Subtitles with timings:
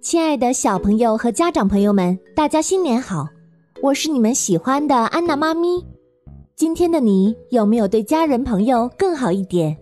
[0.00, 3.26] 亲爱的小朋友和家长朋友们，大家新年好！
[3.82, 5.82] 我是你们喜欢的安娜妈咪。
[6.54, 9.76] 今天的你有没有对家人朋友更好一点？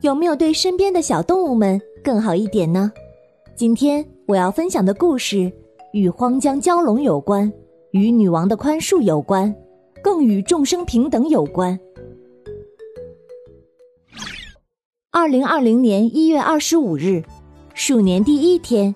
[0.00, 2.92] 有没有对身边的小动物们更好一点呢？
[3.56, 5.52] 今天我要分享的故事
[5.92, 7.52] 与荒江蛟龙有关，
[7.90, 9.54] 与女王的宽恕有关，
[10.02, 11.78] 更与众生平等有关。
[15.10, 17.22] 二零二零年一月二十五日，
[17.74, 18.94] 鼠年第一天。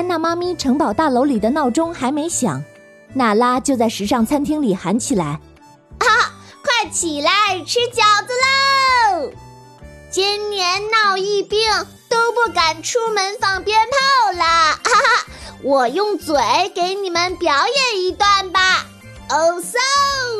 [0.00, 2.64] 安娜妈咪城堡大楼里的闹钟还没响，
[3.12, 5.38] 娜拉就在时尚餐厅里喊起来
[6.00, 6.06] ：“啊，
[6.62, 7.30] 快起来
[7.66, 9.30] 吃饺子喽！
[10.10, 11.60] 今年闹疫病，
[12.08, 14.42] 都不敢出门放鞭炮了。
[14.42, 15.26] 哈哈，
[15.62, 16.34] 我用嘴
[16.74, 18.86] 给你们表演一段吧。
[19.28, 19.76] 哦嗖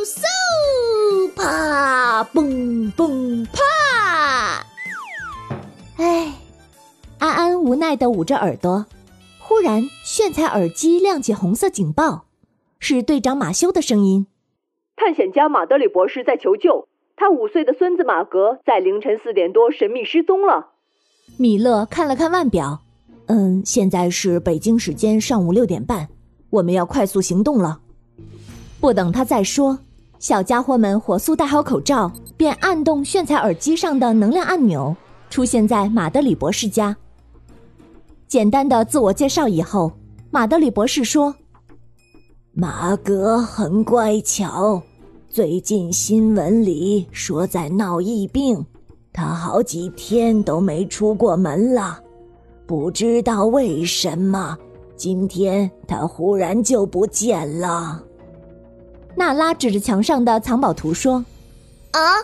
[0.07, 4.65] 嗖，啪嘣嘣啪！
[5.99, 6.33] 哎，
[7.19, 8.87] 安安无奈的捂着耳朵。”
[9.61, 12.25] 忽然，炫彩耳机亮起红色警报，
[12.79, 14.27] 是队长马修的声音。
[14.97, 20.69] 探险家马德里博士在求救，他五岁的孙子马格在凌晨四点多神秘失踪了。
[21.37, 22.81] 米勒看了看腕表，
[23.27, 26.09] 嗯，现在是北京时间上午六点半，
[26.49, 27.81] 我们要快速行动了。
[28.81, 29.79] 不等他再说，
[30.19, 34.97] 小家伙们火速戴好口罩，便按动炫彩耳机上的能量按钮，
[35.29, 36.97] 出现在马德里博士家。
[38.31, 39.91] 简单的自我介绍以后，
[40.31, 41.35] 马德里博士说
[42.55, 44.81] ：“马格很乖巧，
[45.29, 48.65] 最近新闻里说在闹疫病，
[49.13, 51.99] 他好几天都没出过门了，
[52.69, 54.57] 不知道为什么
[54.97, 58.01] 今天他忽然就不见了。”
[59.17, 61.25] 娜拉指着墙上的藏宝图说
[61.91, 62.15] ：“啊，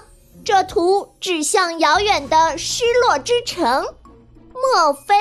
[0.45, 3.85] 这图指向遥远的失落之城，
[4.53, 5.13] 莫非？”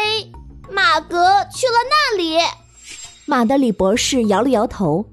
[0.72, 1.18] 马格
[1.54, 2.38] 去了那里。
[3.26, 5.04] 马德里博士摇了摇头：“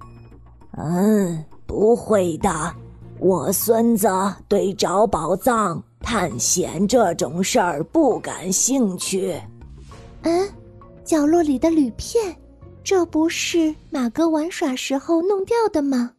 [0.76, 2.74] 嗯，不会的。
[3.18, 4.08] 我孙子
[4.48, 9.40] 对找宝藏、探险这种事儿不感兴趣。”
[10.22, 10.48] 嗯，
[11.04, 12.36] 角落里的铝片，
[12.84, 16.12] 这不是马哥玩耍时候弄掉的吗？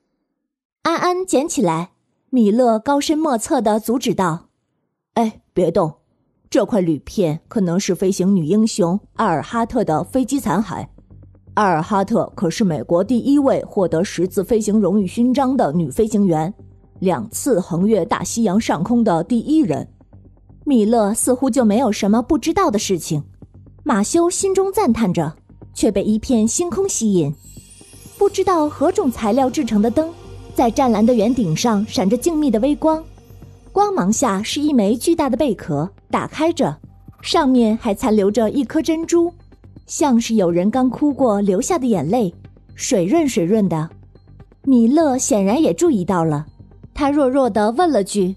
[0.82, 1.92] 安安捡起来，
[2.30, 4.48] 米勒高深莫测的阻止道
[5.16, 5.94] ：“哎，别动。”
[6.54, 10.86] 这块铝片可能是飞行女英雄阿尔哈特的飞机残骸。
[11.56, 16.54] 阿尔哈特可是美国第一位获得十字飞行荣誉勋章的女飞行员，
[17.00, 19.88] 两次横越大西洋上空的第一人。
[20.64, 23.24] 米勒似乎就没有什么不知道的事情。
[23.82, 25.34] 马修心中赞叹着，
[25.74, 27.34] 却被一片星空吸引。
[28.16, 30.14] 不知道何种材料制成的灯，
[30.54, 33.04] 在湛蓝的圆顶上闪着静谧的微光。
[33.74, 36.78] 光芒下是一枚巨大的贝壳，打开着，
[37.24, 39.34] 上面还残留着一颗珍珠，
[39.88, 42.32] 像是有人刚哭过流下的眼泪，
[42.76, 43.90] 水润水润的。
[44.62, 46.46] 米勒显然也注意到了，
[46.94, 48.36] 他弱弱的问了句：“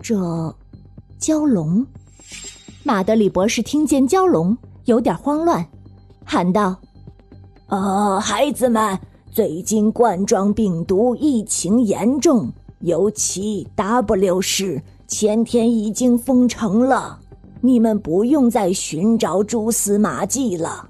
[0.00, 0.14] 这，
[1.18, 1.84] 蛟龙？”
[2.84, 5.66] 马德里博士听见蛟龙，有点慌乱，
[6.24, 6.76] 喊道
[7.66, 8.96] ：“呃，孩子们，
[9.32, 12.48] 最近冠状病毒疫情严重。”
[12.80, 17.18] 尤其 W 市前天已经封城了，
[17.60, 20.88] 你们不用再寻找蛛丝马迹了。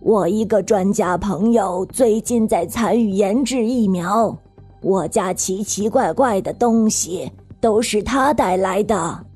[0.00, 4.34] 我一个专家朋友最近在参与研制疫苗，
[4.80, 9.26] 我家奇奇怪怪的东西都是他带来的。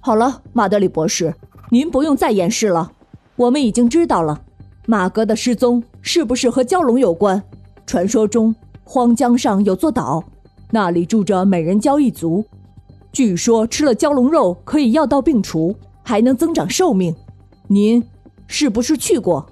[0.00, 1.32] 好了，马德里博士，
[1.70, 2.90] 您不用再掩饰了，
[3.36, 4.40] 我们已经知道了，
[4.86, 7.40] 马格的失踪是不是和蛟龙有关？
[7.86, 8.52] 传说中
[8.82, 10.24] 荒江上有座岛。
[10.70, 12.44] 那里住着美人蕉一族，
[13.12, 17.14] 据说吃了蛟龙肉可以药到病除，还能增长寿命。
[17.66, 18.02] 您
[18.46, 19.46] 是不是去过？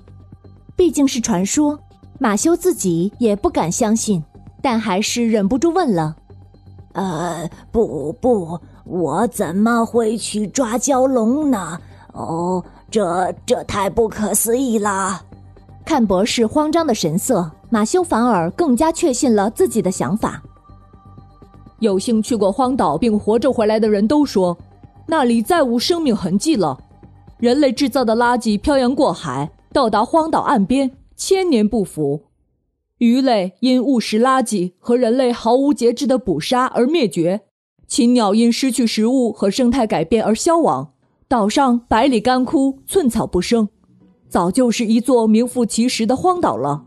[0.76, 1.78] 毕竟是传说，
[2.20, 4.22] 马修自己也不敢相信，
[4.62, 6.16] 但还是忍不住问了
[6.94, 11.78] ：“呃，不不，我怎么会去抓蛟龙呢？
[12.12, 15.22] 哦，这这太不可思议啦！”
[15.84, 20.42] 看博士慌张的神色，马修反而更加确信了自己的想法。
[21.80, 24.59] 有幸去过荒岛并活着回来的人都说，
[25.07, 26.78] 那里再无生命痕迹了。
[27.39, 32.22] 人类制造的垃圾漂洋过海，到达荒岛岸边，千年不腐。
[32.98, 37.42] 鱼类因误食垃圾和人类毫无节制的捕杀而灭绝，
[37.86, 40.95] 禽鸟因失去食物和生态改变而消亡。
[41.28, 43.69] 岛上百里干枯，寸草不生，
[44.28, 46.86] 早就是一座名副其实的荒岛了。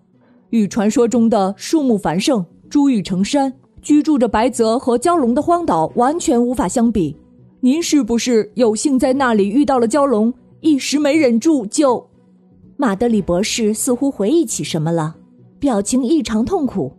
[0.50, 3.54] 与传说中的树木繁盛、珠玉成山。
[3.82, 7.18] 居住着白泽和蛟龙的荒岛完全无法相比。
[7.60, 12.08] 您是不是有幸在那里遇到了蛟龙，一时没忍住就……
[12.78, 15.16] 马德里博士似乎回忆起什么了，
[15.60, 16.92] 表情异常痛苦。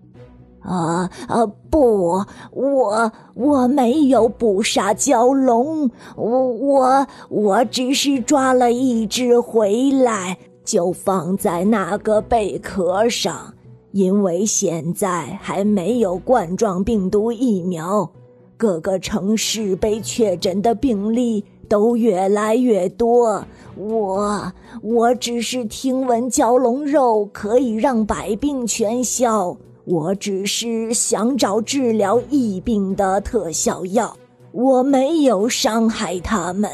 [0.61, 1.45] 啊啊！
[1.69, 13.53] 不，我我没有捕杀蛟龙，我我我只是抓了一只回来，就放在那个贝壳上。
[13.93, 18.11] 因为现在还没有冠状病毒疫苗，
[18.57, 23.45] 各个城市被确诊的病例都越来越多。
[23.77, 24.53] 我
[24.83, 29.57] 我只是听闻蛟龙肉可以让百病全消。
[29.85, 34.17] 我只是想找治疗疫病的特效药，
[34.53, 36.71] 我没有伤害他们。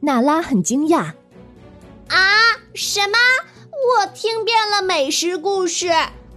[0.00, 1.12] 娜拉很惊讶。
[2.08, 2.16] 啊？
[2.74, 3.16] 什么？
[3.84, 5.90] 我听遍了美食故事，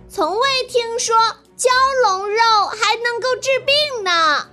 [0.09, 1.15] 从未听说
[1.57, 1.69] 蛟
[2.03, 2.41] 龙肉
[2.71, 4.47] 还能够治病呢。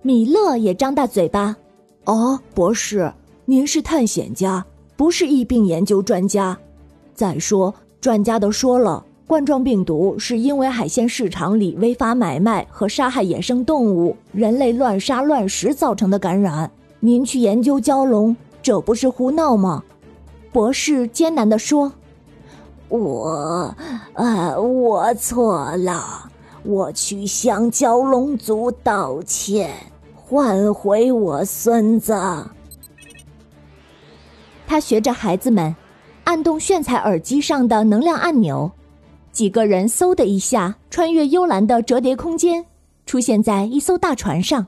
[0.00, 1.56] 米勒也张大嘴巴。
[2.04, 3.12] 哦，博士，
[3.46, 4.64] 您是探险家，
[4.96, 6.56] 不是疫病研究专家。
[7.16, 9.04] 再说，专家都说了。
[9.26, 16.70] 冠状病毒是因为海鲜市场里违法买卖和杀害野生动物、人类乱杀乱食造成的感染。
[17.00, 19.82] 您去研究蛟龙，这不是胡闹吗？
[20.52, 21.92] 博士艰难地说
[22.90, 23.74] ：“我，
[24.14, 26.28] 呃，我错了，
[26.64, 29.70] 我去向蛟龙族道歉，
[30.14, 32.14] 换回我孙子。”
[34.66, 35.74] 他学着孩子们，
[36.24, 38.70] 按动炫彩耳机上的能量按钮。
[39.32, 42.66] 几个人嗖的一下穿越幽蓝的折叠空间，
[43.06, 44.66] 出现在一艘大船上。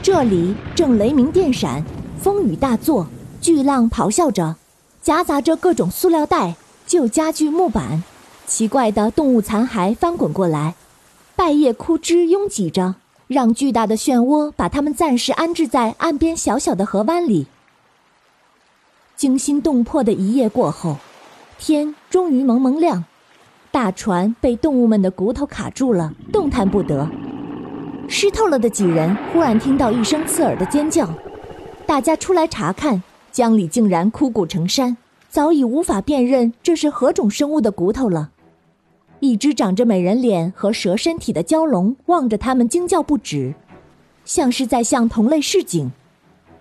[0.00, 1.84] 这里正雷鸣电闪，
[2.20, 3.06] 风雨大作，
[3.40, 4.54] 巨浪咆哮着，
[5.02, 6.54] 夹杂着各种塑料袋、
[6.88, 8.02] 旧家具、木板，
[8.46, 10.74] 奇怪的动物残骸翻滚过来，
[11.36, 12.94] 败叶枯枝拥挤着，
[13.26, 17.46] 让巨大的漩涡把它们暂时安置在岸边小小的河湾里。
[19.16, 20.96] 惊心动魄的一夜过后，
[21.58, 23.04] 天终于蒙蒙亮。
[23.70, 27.06] 大船被动物们的骨头卡住了，动弹不得。
[28.08, 31.06] 湿透了的几人忽然听到一声刺耳的尖叫，
[31.86, 34.96] 大家出来查看，江里竟然枯骨成山，
[35.28, 38.30] 早已无法辨认这是何种生物的骨头了。
[39.20, 43.54] 一只长着美人脸和蛇身体的蛟龙望着他们惊叫不止，
[44.24, 45.90] 像是在向同类示警。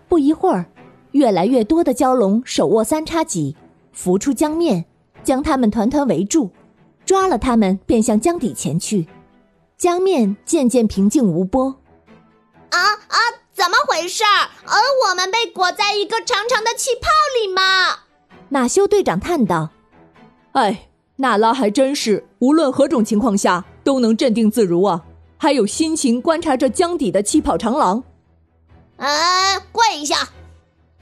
[0.10, 0.66] 不一会儿，
[1.12, 3.56] 越来越多的蛟龙手握三叉戟，
[3.94, 4.86] 浮出江面，
[5.24, 6.50] 将他们团团围住。
[7.06, 9.08] 抓了他们，便向江底前去。
[9.78, 11.75] 江面渐渐平静无波。
[12.69, 13.18] 啊啊！
[13.54, 14.50] 怎么回事儿？
[14.66, 14.75] 而
[15.08, 17.08] 我们被裹在一个长长的气泡
[17.40, 18.06] 里吗？
[18.50, 19.70] 马修队长叹道
[20.54, 25.04] ：“哎，娜拉还真是无论何种情况下都能镇定自如啊，
[25.38, 28.04] 还有心情观察着江底的气泡长廊。”
[28.98, 29.60] 啊！
[29.72, 30.30] 跪一下！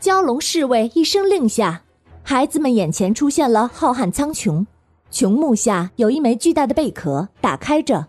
[0.01, 1.83] 蛟龙侍卫一声令下，
[2.23, 4.65] 孩子们眼前出现了浩瀚苍穹。
[5.11, 8.07] 穹幕下有一枚巨大的贝壳，打开着，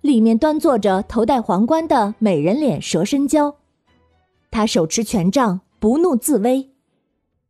[0.00, 3.54] 里面端坐着头戴皇冠的美人脸蛇身蛟。
[4.50, 6.70] 他手持权杖，不怒自威，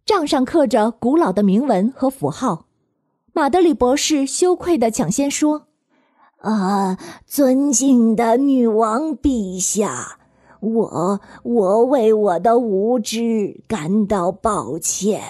[0.09, 2.65] 账上刻着古老的铭文和符号。
[3.35, 5.67] 马德里博士羞愧地抢先说
[6.41, 6.97] ：“啊，
[7.27, 10.17] 尊敬的女王陛下，
[10.61, 15.21] 我我为我的无知感到抱歉。”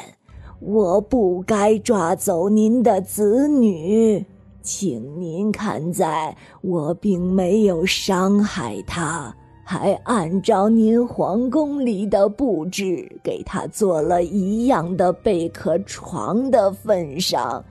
[0.63, 4.25] 我不该抓走您的子女，
[4.63, 9.35] 请您看在我并没有伤害他，
[9.71, 17.63] 还按照您皇宫里的布置给他做了一样的贝壳床的份上，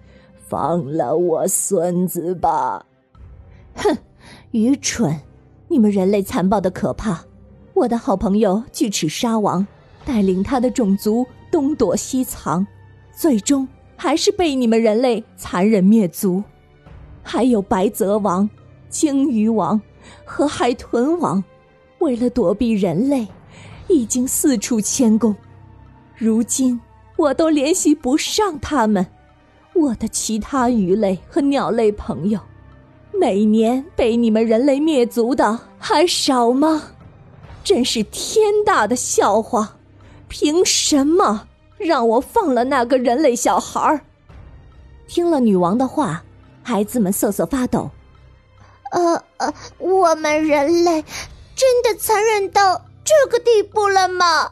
[0.48, 2.86] 放了我孙子吧。
[3.74, 3.98] 哼，
[4.52, 5.12] 愚蠢！
[5.68, 7.20] 你们人类残暴的可怕。
[7.74, 9.66] 我的好朋友巨齿鲨王
[10.06, 12.64] 带领他的种族东躲西藏。
[13.12, 16.44] 最终还是被你们人类残忍灭族，
[17.24, 18.48] 还有白泽王、
[18.88, 19.82] 鲸鱼王
[20.24, 21.44] 和海豚王，
[22.00, 23.28] 为了躲避人类，
[23.88, 25.36] 已经四处迁宫。
[26.16, 26.80] 如今
[27.16, 29.06] 我都联系不上他们，
[29.74, 32.40] 我的其他鱼类和鸟类朋友，
[33.14, 36.84] 每年被你们人类灭族的还少吗？
[37.64, 39.76] 真是天大的笑话！
[40.28, 41.48] 凭什么？
[41.78, 44.02] 让我放了那个人类小孩儿。
[45.08, 46.24] 听了女王的话，
[46.64, 47.90] 孩子们瑟瑟发抖。
[48.92, 51.04] 呃呃，我们人类
[51.58, 54.52] 真的残忍到这个地步了吗？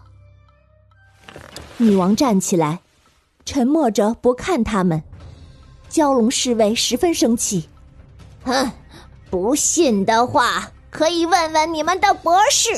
[1.77, 2.79] 女王站起来，
[3.45, 5.01] 沉默着不看他们。
[5.91, 7.69] 蛟龙侍卫十分生气。
[8.43, 8.71] 哼，
[9.29, 12.71] 不信的话，可以问问你们的博士。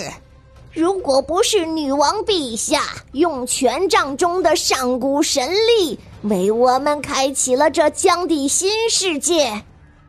[0.74, 9.64] 如果不是女王陛下用权杖中的上古神力为我们开启了这江底新世界。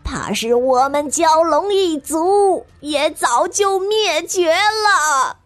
[0.08, 5.36] 怕是我们蛟龙一族也早就灭绝了。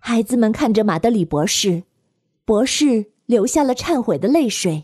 [0.00, 1.84] 孩子们看着马德里博士，
[2.44, 4.82] 博士流下了忏悔的泪水。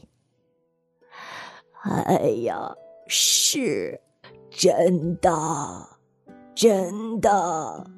[1.83, 2.73] 哎呀，
[3.09, 4.01] 是，
[4.51, 5.89] 真的，
[6.55, 7.91] 真的。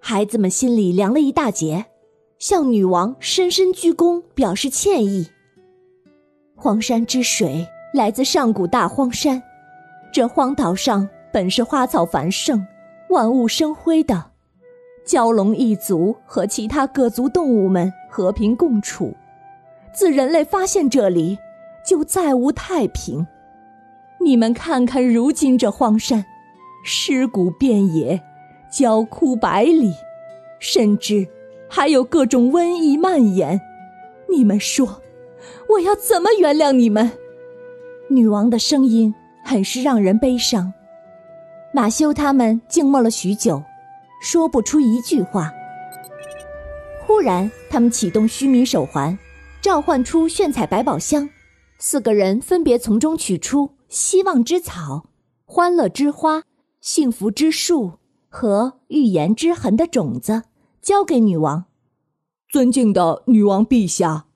[0.00, 1.86] 孩子们心里凉了一大截，
[2.40, 5.30] 向女王深深鞠躬，表示歉意。
[6.56, 7.64] 黄山之水。
[7.92, 9.42] 来自上古大荒山，
[10.12, 12.64] 这荒岛上本是花草繁盛、
[13.08, 14.26] 万物生辉的。
[15.04, 19.12] 蛟龙一族和其他各族动物们和平共处。
[19.92, 21.36] 自人类发现这里，
[21.84, 23.26] 就再无太平。
[24.20, 26.24] 你们看看如今这荒山，
[26.84, 28.22] 尸骨遍野，
[28.70, 29.92] 焦枯百里，
[30.60, 31.26] 甚至
[31.68, 33.60] 还有各种瘟疫蔓延。
[34.28, 35.02] 你们说，
[35.70, 37.10] 我要怎么原谅你们？
[38.12, 39.14] 女王的声音
[39.44, 40.72] 很是让人悲伤，
[41.72, 43.62] 马修他们静默了许久，
[44.20, 45.52] 说不出一句话。
[47.06, 49.16] 忽然，他们启动须弥手环，
[49.62, 51.30] 召唤出炫彩百宝箱，
[51.78, 55.06] 四个人分别从中取出希望之草、
[55.44, 56.42] 欢乐之花、
[56.80, 57.92] 幸福之树
[58.28, 60.42] 和预言之痕的种子，
[60.82, 61.66] 交给女王。
[62.48, 64.26] 尊敬的女王陛下。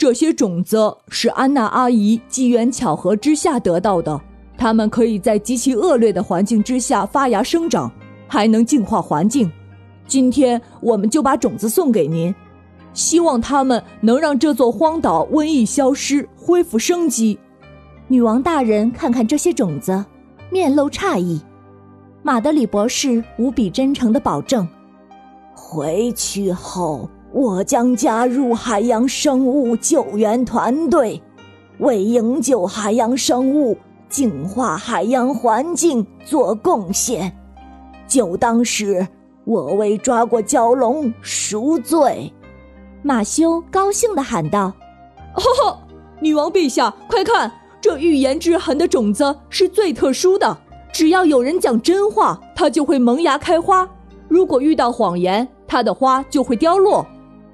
[0.00, 4.18] 这些种子是安娜阿姨机缘巧合之下得到的，
[4.56, 7.92] 它们可以在极其恶劣的环境之下发芽生长，
[8.26, 9.52] 还能净化环境。
[10.06, 12.34] 今天我们就把种子送给您，
[12.94, 17.38] 希望它们能让这座荒岛瘟疫消失，恢复生机。
[18.08, 20.02] 女王大人看看这些种子，
[20.48, 21.38] 面露诧异。
[22.22, 24.66] 马德里博士无比真诚的保证：
[25.54, 27.06] 回去后。
[27.32, 31.22] 我将加入海洋生物救援团队，
[31.78, 33.76] 为营救海洋生物、
[34.08, 37.32] 净化海洋环境做贡献，
[38.08, 39.06] 就当是
[39.44, 42.32] 我为抓过蛟龙赎罪。
[43.02, 44.72] 马修高兴地喊道
[45.32, 45.78] ：“哈哈，
[46.20, 50.58] 女王陛下，快看，这预言之痕的种子是最特殊的，
[50.92, 53.86] 只要有人讲真话，它就会萌芽开花；
[54.26, 57.06] 如果遇到谎言，它的花就会凋落。”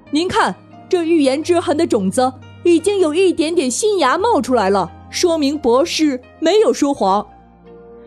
[0.09, 0.55] 您看，
[0.87, 2.31] 这预言之痕的种子
[2.63, 7.25] 已经有一点点新芽冒出来了，说明博士没有说谎。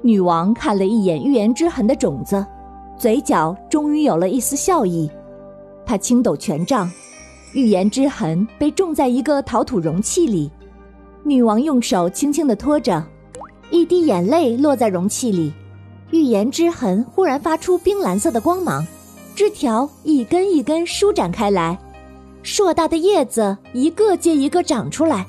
[0.00, 2.45] 女王看了一眼预言之痕的种子，
[2.99, 5.11] 嘴角终于有了一丝笑意。
[5.85, 6.90] 她轻抖权杖，
[7.52, 10.50] 预言之痕被种在一个陶土容器里。
[11.23, 13.04] 女王用手轻轻地托着，
[13.71, 15.52] 一滴眼泪落在容器里，
[16.12, 18.87] 预言之痕忽然发出冰蓝色的光芒，
[19.35, 21.78] 枝条一根一根舒展开来。
[22.42, 25.26] 硕大的叶子一个接一个长出来，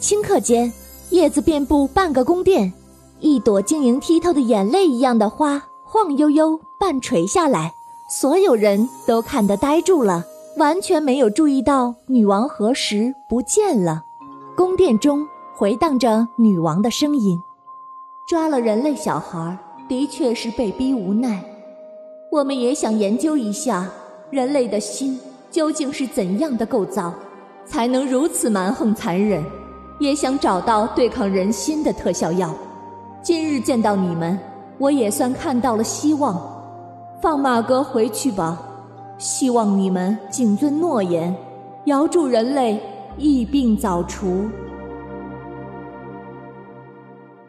[0.00, 0.72] 顷刻间，
[1.10, 2.72] 叶子遍布半个宫殿。
[3.20, 7.72] 一朵晶莹剔透的眼泪一样的花晃悠悠半垂下来，
[8.10, 10.24] 所有人都看得呆住了，
[10.58, 14.02] 完全没有注意到女王何时不见了。
[14.54, 17.38] 宫殿中回荡着女王的声音
[18.28, 21.42] ：“抓了人类小孩，的确是被逼无奈。
[22.30, 23.90] 我们也想研究一下
[24.30, 25.18] 人类的心。”
[25.56, 27.10] 究竟是怎样的构造，
[27.64, 29.42] 才能如此蛮横残忍？
[29.98, 32.54] 也想找到对抗人心的特效药。
[33.22, 34.38] 今日见到你们，
[34.76, 36.38] 我也算看到了希望。
[37.22, 38.60] 放马哥回去吧，
[39.16, 41.34] 希望你们谨遵诺言，
[41.86, 42.78] 遥祝人类
[43.16, 44.44] 疫病早除。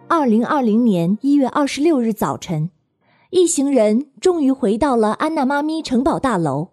[0.07, 2.69] 二零二零年一月二十六日早晨，
[3.31, 6.69] 一行人终于回到了安娜妈咪城堡大楼。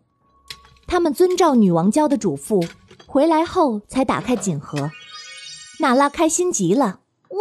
[0.87, 2.69] 他们遵照女王教的嘱咐，
[3.07, 4.91] 回来后才打开锦盒。
[5.81, 7.01] 娜拉开心极了，
[7.31, 7.39] 哇！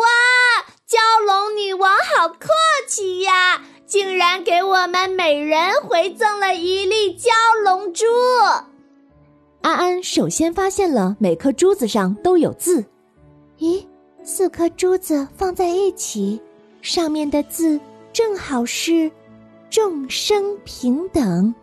[0.86, 2.50] 蛟龙女王好客
[2.88, 7.30] 气呀，竟然给我们每人回赠了一粒蛟
[7.64, 8.06] 龙珠。
[9.62, 12.86] 安安首先发现了每颗珠子上都有字，
[13.58, 13.84] 咦，
[14.24, 16.40] 四颗珠子放在一起，
[16.82, 17.80] 上面的字
[18.12, 19.10] 正好是
[19.72, 21.56] “众生平等”。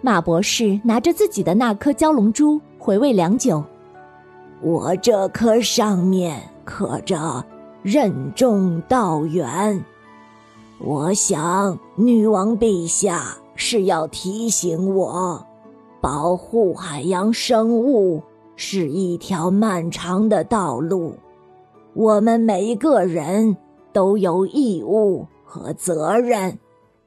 [0.00, 3.62] 马博士拿着自己的那颗蛟龙珠，回味良久。
[4.62, 7.44] 我这颗上面刻着
[7.82, 9.84] “任重道远”，
[10.78, 15.44] 我想女王陛下是要提醒我，
[16.00, 18.22] 保护海洋生物
[18.54, 21.14] 是一条漫长的道路，
[21.94, 23.56] 我们每个人
[23.92, 26.58] 都有义务和责任，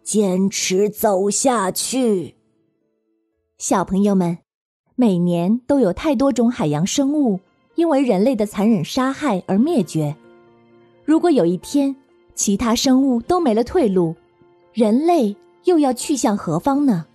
[0.03, 2.35] 坚持走下去。
[3.61, 4.39] 小朋友们，
[4.95, 7.39] 每年都有太多种海洋生物
[7.75, 10.15] 因为人类的残忍杀害而灭绝。
[11.05, 11.95] 如果有一天，
[12.33, 14.15] 其他生物都没了退路，
[14.73, 17.05] 人类又要去向何方呢？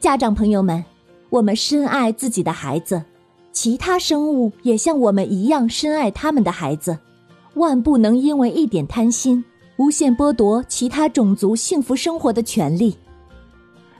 [0.00, 0.84] 家长朋友们，
[1.30, 3.00] 我们深爱自己的孩子，
[3.52, 6.98] 其他生物也像我们一样深爱他们的孩子，
[7.54, 9.44] 万不能因为一点贪心，
[9.76, 12.96] 无限剥夺其他种族幸福生活的权利。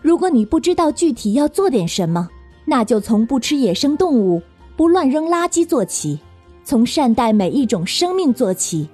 [0.03, 2.29] 如果你不知道具体要做点什么，
[2.65, 4.43] 那就从不吃野生动物、
[4.77, 6.19] 不乱扔垃圾做起，
[6.65, 8.89] 从善待每一种生命做起。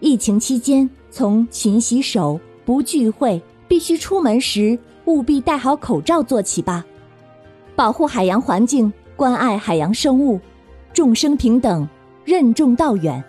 [0.00, 6.84] 疫情期间，从勤洗手、不聚会、必须出门时务必戴好口罩做起吧。
[7.76, 10.40] 保护海洋环境，关爱海洋生物，
[10.94, 11.86] 众生平等，
[12.24, 13.22] 任重道远。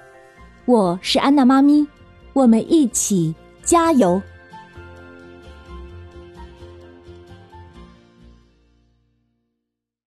[0.65, 1.85] 我是安娜妈咪，
[2.31, 4.21] 我们一起加油。